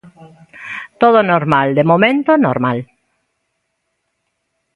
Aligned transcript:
Todo 1.01 1.19
normal 1.33 1.67
de 1.77 1.83
momento 1.91 2.31
normal. 2.47 2.77